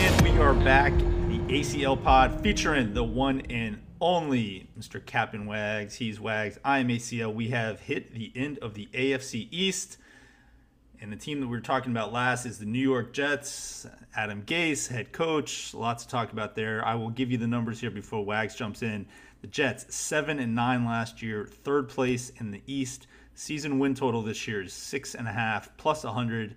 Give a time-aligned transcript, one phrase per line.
[0.00, 5.04] And we are back, the ACL pod featuring the one and only Mr.
[5.04, 5.96] Captain Wags.
[5.96, 6.56] He's Wags.
[6.64, 7.34] I am ACL.
[7.34, 9.98] We have hit the end of the AFC East.
[11.00, 13.88] And the team that we were talking about last is the New York Jets.
[14.14, 15.74] Adam Gase, head coach.
[15.74, 16.86] Lots to talk about there.
[16.86, 19.04] I will give you the numbers here before Wags jumps in.
[19.40, 23.08] The Jets, 7 and 9 last year, third place in the East.
[23.34, 26.54] Season win total this year is 6.5 plus 100.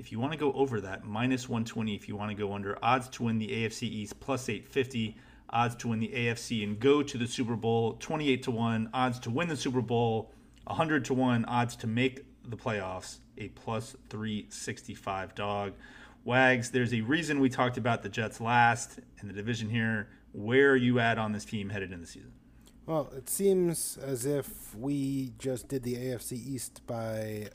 [0.00, 2.82] If you want to go over that, minus 120 if you want to go under.
[2.82, 5.14] Odds to win the AFC East, plus 850.
[5.50, 8.90] Odds to win the AFC and go to the Super Bowl, 28 to 1.
[8.94, 10.32] Odds to win the Super Bowl,
[10.64, 11.44] 100 to 1.
[11.44, 15.74] Odds to make the playoffs, a plus 365 dog.
[16.24, 20.08] Wags, there's a reason we talked about the Jets last in the division here.
[20.32, 22.32] Where are you at on this team headed in the season?
[22.86, 27.50] Well, it seems as if we just did the AFC East by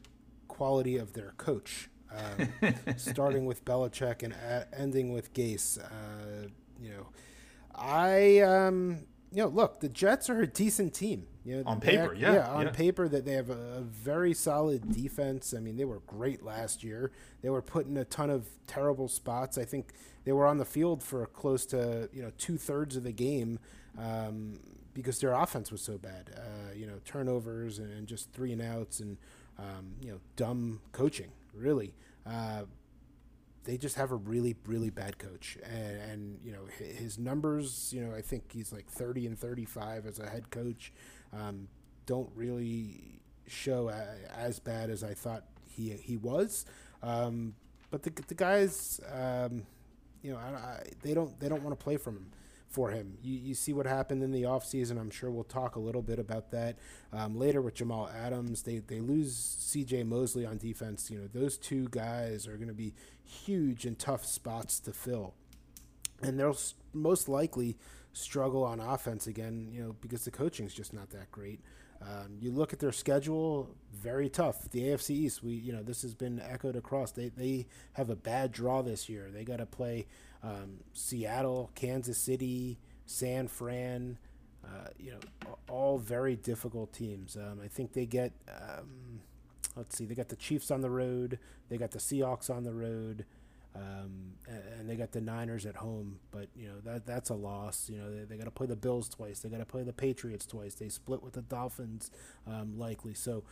[0.47, 5.77] quality of their coach, um, starting with Belichick and a- ending with Gase.
[5.79, 6.47] Uh,
[6.81, 7.07] you know,
[7.73, 11.27] I um, you know, look, the Jets are a decent team.
[11.43, 12.71] You know, On paper, act- yeah, on yeah.
[12.71, 15.53] paper that they have a, a very solid defense.
[15.55, 17.11] I mean, they were great last year.
[17.43, 19.57] They were put in a ton of terrible spots.
[19.57, 23.03] I think they were on the field for close to you know two thirds of
[23.03, 23.59] the game
[23.99, 24.59] um,
[24.93, 26.31] because their offense was so bad.
[26.35, 29.17] Uh, you know, turnovers and, and just three and outs and
[29.59, 31.29] um, you know dumb coaching.
[31.55, 31.93] Really.
[32.25, 32.63] Uh,
[33.65, 38.01] they just have a really really bad coach and, and you know his numbers you
[38.01, 40.93] know i think he's like 30 and 35 as a head coach
[41.33, 41.67] um,
[42.05, 43.91] don't really show
[44.35, 46.65] as bad as i thought he he was
[47.03, 47.53] um,
[47.91, 49.65] but the, the guys um,
[50.21, 52.31] you know I, I, they don't they don't want to play from him
[52.67, 53.17] for him.
[53.21, 54.99] You, you see what happened in the offseason.
[54.99, 56.77] I'm sure we'll talk a little bit about that
[57.13, 58.63] um, later with Jamal Adams.
[58.63, 60.03] They, they lose C.J.
[60.03, 61.09] Mosley on defense.
[61.09, 62.93] You know those two guys are going to be
[63.23, 65.33] huge and tough spots to fill,
[66.21, 66.57] and they'll
[66.93, 67.77] most likely
[68.13, 69.69] struggle on offense again.
[69.71, 71.61] You know because the coaching's just not that great.
[72.01, 74.69] Um, you look at their schedule, very tough.
[74.69, 77.11] The AFC East, we you know this has been echoed across.
[77.11, 79.29] They they have a bad draw this year.
[79.31, 80.07] They got to play
[80.43, 84.17] um, Seattle, Kansas City, San Fran.
[84.63, 87.35] Uh, you know, all very difficult teams.
[87.35, 88.33] Um, I think they get.
[88.49, 89.21] Um,
[89.75, 91.39] let's see, they got the Chiefs on the road.
[91.69, 93.25] They got the Seahawks on the road.
[93.75, 97.89] Um, and they got the Niners at home, but you know that that's a loss.
[97.89, 99.39] You know they, they got to play the Bills twice.
[99.39, 100.75] They got to play the Patriots twice.
[100.75, 102.09] They split with the Dolphins,
[102.47, 103.13] um, likely.
[103.13, 103.43] So,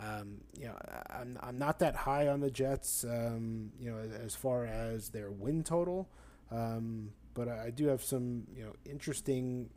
[0.00, 0.76] um, you know,
[1.10, 3.04] I'm I'm not that high on the Jets.
[3.04, 6.08] Um, you know, as far as their win total,
[6.50, 9.70] um, but I I do have some you know interesting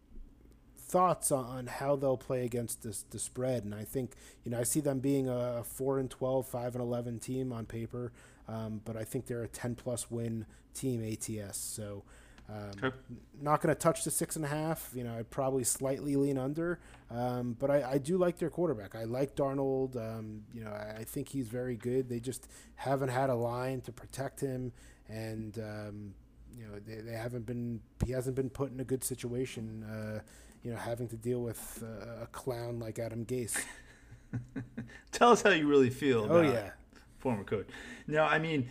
[0.78, 4.12] thoughts on, on how they'll play against this the spread and I think
[4.44, 7.66] you know I see them being a 4 and 12 5 and 11 team on
[7.66, 8.12] paper
[8.48, 12.04] um, but I think they're a 10 plus win team ATS so
[12.48, 12.96] um, Okay.
[13.42, 16.38] not going to touch the six and a half you know I'd probably slightly lean
[16.38, 16.80] under.
[17.10, 18.94] Um, but I, I do like their quarterback.
[18.96, 19.96] I like Darnold.
[19.96, 22.08] Um, you know I, I think he's very good.
[22.08, 24.74] They just haven't had a line to protect him.
[25.10, 26.14] And um,
[26.56, 30.20] you know they, they haven't been he hasn't been put in a good situation uh,
[30.64, 33.58] you know having to deal with uh, a clown like Adam Gase.
[35.12, 36.28] Tell us how you really feel.
[36.30, 36.54] oh about
[37.26, 37.68] yeah former coach.
[38.08, 38.70] No, I mean,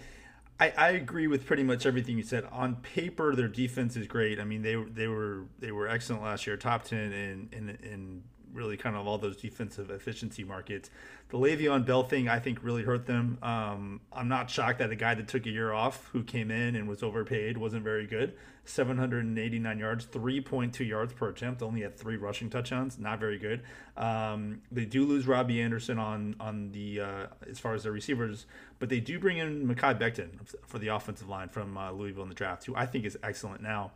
[0.61, 2.45] I, I agree with pretty much everything you said.
[2.53, 4.39] On paper, their defense is great.
[4.39, 8.23] I mean, they they were they were excellent last year, top ten in in, in
[8.55, 10.91] really kind of all those defensive efficiency markets.
[11.29, 13.39] The Le'Veon Bell thing, I think, really hurt them.
[13.43, 16.77] Um, I'm not shocked that a guy that took a year off, who came in
[16.77, 18.35] and was overpaid, wasn't very good.
[18.67, 23.63] 789 yards, 3.2 yards per attempt, only had three rushing touchdowns, not very good.
[23.97, 28.47] Um, they do lose Robbie Anderson on on the uh, as far as their receivers,
[28.79, 30.31] but they do bring in Mekhi Becton
[30.67, 33.63] for the offensive line from uh, Louisville in the draft, who I think is excellent
[33.63, 33.93] now.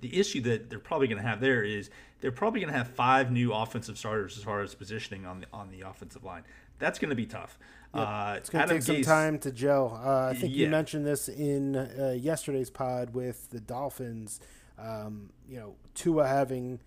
[0.00, 1.90] The issue that they're probably going to have there is
[2.20, 5.46] they're probably going to have five new offensive starters as far as positioning on the
[5.52, 6.42] on the offensive line.
[6.78, 7.58] That's going to be tough.
[7.92, 11.28] uh, it's going to take some time to gel uh, I think you mentioned this
[11.28, 14.40] in uh, yesterday's pod with the Dolphins
[14.78, 16.78] um, you know Tua having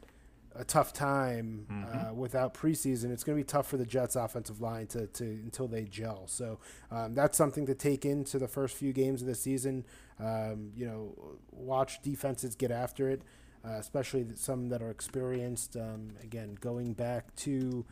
[0.55, 2.09] a tough time mm-hmm.
[2.09, 3.11] uh, without preseason.
[3.11, 6.27] It's going to be tough for the Jets' offensive line to, to until they gel.
[6.27, 6.59] So
[6.91, 9.85] um, that's something to take into the first few games of the season.
[10.19, 13.21] Um, you know, watch defenses get after it,
[13.65, 15.75] uh, especially some that are experienced.
[15.75, 17.85] Um, again, going back to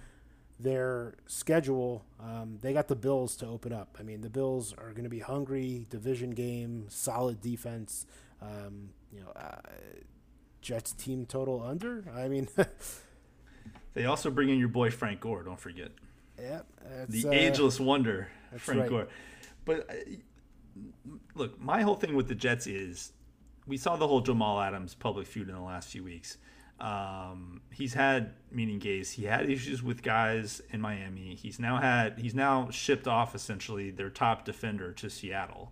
[0.60, 3.98] their schedule, um, they got the Bills to open up.
[4.00, 8.06] I mean, the Bills are going to be hungry, division game, solid defense.
[8.42, 9.62] Um, you know, uh,
[10.62, 12.06] Jets team total under.
[12.16, 12.48] I mean,
[13.94, 15.44] they also bring in your boy Frank Gore.
[15.44, 15.92] Don't forget.
[16.40, 16.62] Yeah,
[17.08, 18.90] the uh, ageless wonder, Frank right.
[18.90, 19.08] Gore.
[19.66, 19.94] But uh,
[21.36, 23.14] look, my whole thing with the Jets is
[23.68, 26.38] we saw the whole Jamal Adams public feud in the last few weeks.
[26.80, 29.12] Um, he's had meaning Gase.
[29.12, 31.36] He had issues with guys in Miami.
[31.36, 35.72] He's now had he's now shipped off essentially their top defender to Seattle.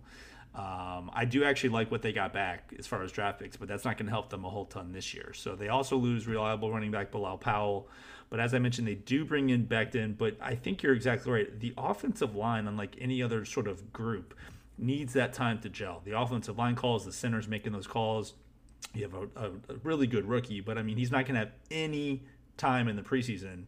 [0.54, 3.68] Um, I do actually like what they got back as far as draft picks, but
[3.68, 5.32] that's not going to help them a whole ton this year.
[5.32, 7.88] So they also lose reliable running back Bilal Powell.
[8.30, 10.16] But as I mentioned, they do bring in Becton.
[10.16, 11.60] But I think you're exactly right.
[11.60, 14.34] The offensive line, unlike any other sort of group,
[14.80, 16.00] needs that time to gel.
[16.04, 18.34] The offensive line calls, the center's making those calls.
[18.94, 21.40] You have a, a, a really good rookie, but I mean, he's not going to
[21.40, 22.22] have any
[22.56, 23.64] time in the preseason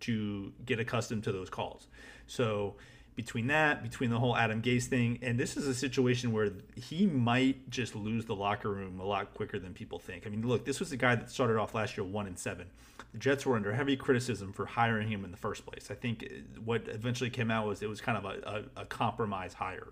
[0.00, 1.86] to get accustomed to those calls.
[2.26, 2.74] So
[3.14, 7.06] between that, between the whole Adam Gase thing, and this is a situation where he
[7.06, 10.26] might just lose the locker room a lot quicker than people think.
[10.26, 12.66] I mean, look, this was a guy that started off last year one and seven.
[13.12, 15.88] The Jets were under heavy criticism for hiring him in the first place.
[15.90, 18.84] I think uh, what eventually came out was it was kind of a, a, a
[18.84, 19.88] compromise hire.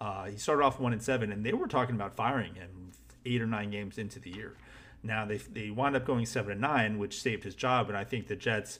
[0.00, 2.92] Uh, he started off one and seven, and they were talking about firing him
[3.26, 4.56] eight or nine games into the year.
[5.02, 8.04] Now they they wound up going seven and nine, which saved his job, and I
[8.04, 8.78] think the Jets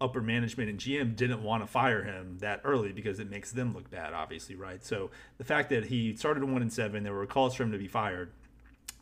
[0.00, 3.72] upper management and GM didn't want to fire him that early because it makes them
[3.72, 4.84] look bad, obviously, right?
[4.84, 7.78] So the fact that he started one and seven, there were calls for him to
[7.78, 8.32] be fired.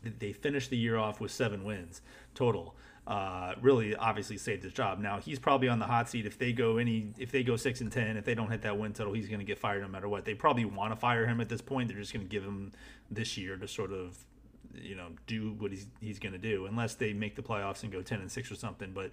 [0.03, 2.01] They finished the year off with seven wins
[2.35, 2.75] total.
[3.07, 4.99] Uh, really, obviously saved his job.
[4.99, 6.25] Now he's probably on the hot seat.
[6.25, 8.77] If they go any, if they go six and ten, if they don't hit that
[8.77, 10.23] win total, he's going to get fired no matter what.
[10.23, 11.89] They probably want to fire him at this point.
[11.89, 12.73] They're just going to give him
[13.09, 14.23] this year to sort of
[14.73, 17.91] you know do what he's he's going to do unless they make the playoffs and
[17.91, 19.11] go 10 and 6 or something but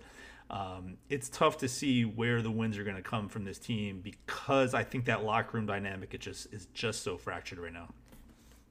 [0.51, 4.01] um, it's tough to see where the wins are going to come from this team
[4.01, 7.89] because I think that locker room dynamic it just is just so fractured right now.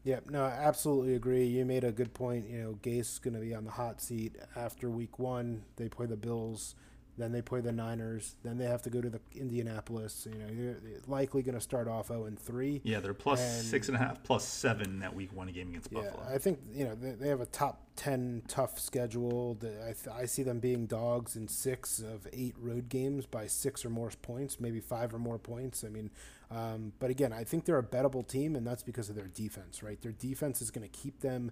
[0.07, 1.43] Yeah, no, I absolutely agree.
[1.45, 2.47] You made a good point.
[2.47, 5.63] You know, Gase is going to be on the hot seat after week one.
[5.75, 6.75] They play the Bills.
[7.17, 8.35] Then they play the Niners.
[8.43, 10.27] Then they have to go to the Indianapolis.
[10.31, 10.77] You know, they're
[11.07, 12.81] likely going to start off 0 and 3.
[12.83, 15.91] Yeah, they're plus and, six and a half, plus seven that week one game against
[15.91, 16.23] yeah, Buffalo.
[16.31, 19.57] I think you know they, they have a top 10 tough schedule.
[19.63, 23.83] I, th- I see them being dogs in six of eight road games by six
[23.83, 25.83] or more points, maybe five or more points.
[25.83, 26.11] I mean,
[26.51, 29.83] um, but again, I think they're a bettable team, and that's because of their defense,
[29.83, 30.01] right?
[30.01, 31.51] Their defense is going to keep them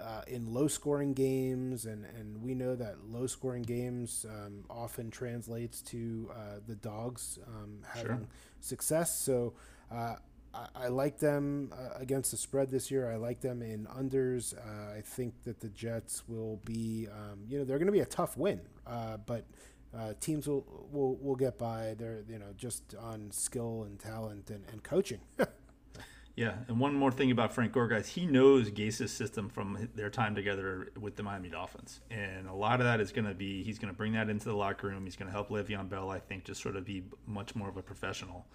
[0.00, 5.10] uh, in low scoring games, and, and we know that low scoring games um, often
[5.10, 8.28] translates to uh, the dogs um, having sure.
[8.60, 9.16] success.
[9.18, 9.54] So
[9.90, 10.16] uh,
[10.52, 13.10] I, I, like them uh, against the spread this year.
[13.10, 14.54] I like them in unders.
[14.56, 18.00] Uh, I think that the Jets will be, um, you know, they're going to be
[18.00, 19.44] a tough win, uh, but.
[20.20, 21.94] teams will, will will get by.
[21.96, 25.20] They're you know just on skill and talent and, and coaching.
[26.36, 30.10] Yeah, and one more thing about Frank Gore, guys, he knows Gase's system from their
[30.10, 33.62] time together with the Miami Dolphins, and a lot of that is going to be
[33.62, 35.04] he's going to bring that into the locker room.
[35.04, 37.76] He's going to help Le'Veon Bell, I think, just sort of be much more of
[37.76, 38.46] a professional.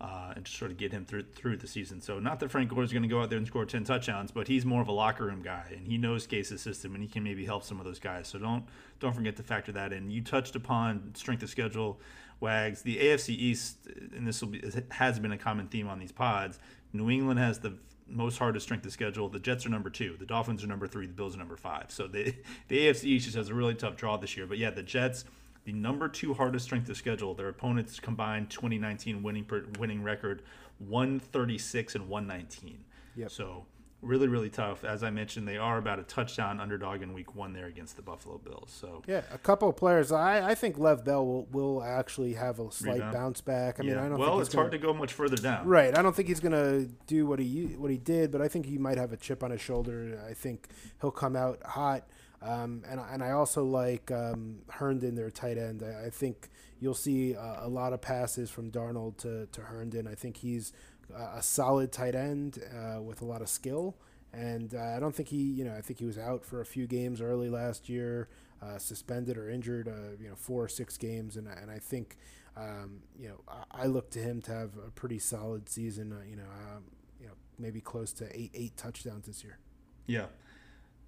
[0.00, 2.00] Uh, and just sort of get him through through the season.
[2.00, 4.32] So not that Frank Gore is going to go out there and score ten touchdowns,
[4.32, 7.08] but he's more of a locker room guy, and he knows Gase's system, and he
[7.08, 8.26] can maybe help some of those guys.
[8.26, 8.64] So don't
[8.98, 10.10] don't forget to factor that in.
[10.10, 12.00] You touched upon strength of schedule,
[12.40, 12.82] Wags.
[12.82, 13.76] The AFC East,
[14.16, 16.58] and this will be has been a common theme on these pods,
[16.92, 17.74] New England has the
[18.06, 19.28] most hardest strength of schedule.
[19.28, 20.16] The Jets are number two.
[20.18, 21.06] The Dolphins are number three.
[21.06, 21.86] The Bills are number five.
[21.90, 22.34] So the
[22.68, 24.46] the AFC East just has a really tough draw this year.
[24.46, 25.24] But yeah, the Jets,
[25.64, 27.34] the number two hardest strength of schedule.
[27.34, 30.42] Their opponents combined 2019 winning per, winning record
[30.78, 32.84] 136 and 119.
[33.16, 33.30] Yep.
[33.30, 33.66] So
[34.02, 34.84] really, really tough.
[34.84, 38.02] As I mentioned, they are about a touchdown underdog in week one there against the
[38.02, 38.76] Buffalo Bills.
[38.78, 40.12] So yeah, a couple of players.
[40.12, 43.12] I, I think Lev Bell will, will actually have a slight Rebound.
[43.12, 43.80] bounce back.
[43.80, 44.18] I mean, I don't.
[44.18, 45.66] Well, it's gonna, hard to go much further down.
[45.66, 45.96] Right.
[45.96, 48.66] I don't think he's going to do what he what he did, but I think
[48.66, 50.20] he might have a chip on his shoulder.
[50.28, 50.68] I think
[51.00, 52.06] he'll come out hot.
[52.42, 55.82] Um, and and I also like um, Herndon, their tight end.
[55.82, 56.48] I, I think
[56.80, 60.08] you'll see a, a lot of passes from Darnold to to Herndon.
[60.08, 60.72] I think he's
[61.14, 63.96] a solid tight end uh, with a lot of skill.
[64.32, 66.64] And uh, I don't think he, you know, I think he was out for a
[66.64, 68.28] few games early last year,
[68.62, 71.36] uh, suspended or injured, uh, you know, four or six games.
[71.36, 72.16] And, and I think,
[72.56, 76.24] um, you know, I, I, look to him to have a pretty solid season, uh,
[76.28, 76.84] you know, um,
[77.20, 79.58] you know, maybe close to eight, eight touchdowns this year.
[80.06, 80.26] Yeah.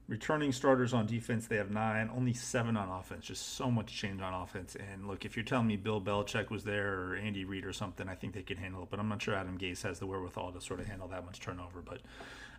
[0.08, 3.26] Returning starters on defense, they have nine, only seven on offense.
[3.26, 4.76] Just so much change on offense.
[4.76, 8.08] And look, if you're telling me Bill Belichick was there or Andy Reid or something,
[8.08, 8.88] I think they could handle it.
[8.90, 11.40] But I'm not sure Adam Gase has the wherewithal to sort of handle that much
[11.40, 11.80] turnover.
[11.80, 12.00] But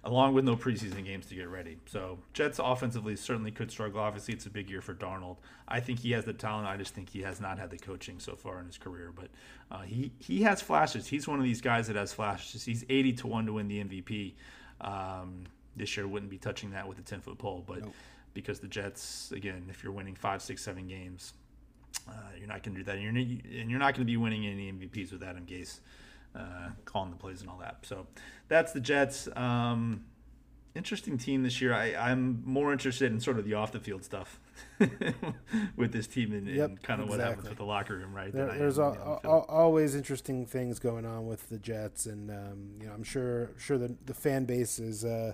[0.03, 1.77] along with no preseason games to get ready.
[1.87, 3.99] So Jets offensively certainly could struggle.
[3.99, 5.37] Obviously, it's a big year for Darnold.
[5.67, 6.67] I think he has the talent.
[6.67, 9.11] I just think he has not had the coaching so far in his career.
[9.13, 9.29] But
[9.71, 11.07] uh, he he has flashes.
[11.07, 12.63] He's one of these guys that has flashes.
[12.63, 14.33] He's 80 to one to win the MVP.
[14.81, 17.93] Um, this year wouldn't be touching that with a 10 foot pole, but nope.
[18.33, 21.33] because the Jets, again, if you're winning five, six, seven games,
[22.07, 22.97] uh, you're not going to do that.
[22.97, 25.79] And you're, and you're not going to be winning any MVPs with Adam Gase
[26.35, 27.77] uh, calling the plays and all that.
[27.83, 28.07] So
[28.47, 29.27] that's the Jets.
[29.35, 30.05] Um,
[30.75, 31.73] interesting team this year.
[31.73, 34.39] I, I'm more interested in sort of the off the field stuff
[35.75, 37.07] with this team and, yep, and kind of exactly.
[37.07, 38.31] what happens with the locker room, right?
[38.31, 42.87] There, there's am, a, always interesting things going on with the Jets, and um, you
[42.87, 45.33] know I'm sure sure the the fan base is uh,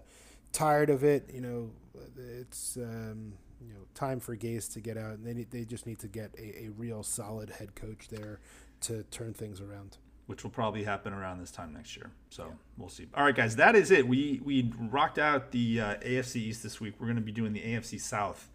[0.51, 1.29] tired of it.
[1.33, 1.71] You know,
[2.17, 5.85] it's um, you know time for Gase to get out, and they need, they just
[5.85, 8.39] need to get a, a real solid head coach there
[8.81, 9.97] to turn things around.
[10.27, 12.11] Which will probably happen around this time next year.
[12.29, 12.51] So yeah.
[12.77, 13.07] we'll see.
[13.13, 14.07] All right, guys, that is it.
[14.07, 16.95] We we rocked out the uh, AFC East this week.
[16.99, 18.49] We're going to be doing the AFC South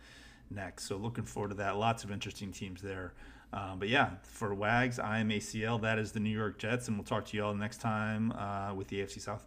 [0.50, 0.85] next.
[0.85, 1.76] So looking forward to that.
[1.76, 3.12] Lots of interesting teams there.
[3.53, 5.81] Um, but yeah, for Wags, I am ACL.
[5.81, 8.75] That is the New York Jets, and we'll talk to you all next time uh,
[8.75, 9.47] with the AFC South.